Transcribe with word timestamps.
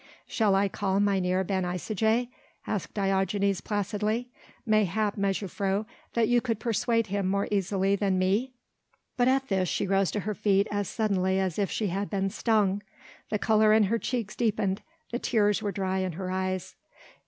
"Shall 0.25 0.55
I 0.55 0.67
call 0.67 0.99
Mynheer 0.99 1.43
Ben 1.43 1.63
Isaje?" 1.63 2.29
asked 2.65 2.95
Diogenes 2.95 3.61
placidly, 3.61 4.29
"mayhap, 4.65 5.15
mejuffrouw, 5.15 5.85
that 6.13 6.27
you 6.27 6.41
could 6.41 6.59
persuade 6.59 7.05
him 7.05 7.27
more 7.27 7.47
easily 7.51 7.95
than 7.95 8.17
me!" 8.17 8.51
But 9.15 9.27
at 9.27 9.47
this 9.49 9.69
she 9.69 9.85
rose 9.85 10.09
to 10.09 10.21
her 10.21 10.33
feet 10.33 10.67
as 10.71 10.87
suddenly 10.89 11.39
as 11.39 11.59
if 11.59 11.69
she 11.69 11.89
had 11.89 12.09
been 12.09 12.31
stung: 12.31 12.81
the 13.29 13.37
colour 13.37 13.73
in 13.73 13.83
her 13.83 13.99
cheeks 13.99 14.35
deepened, 14.35 14.81
the 15.11 15.19
tears 15.19 15.61
were 15.61 15.71
dry 15.71 15.99
in 15.99 16.13
her 16.13 16.31
eyes. 16.31 16.75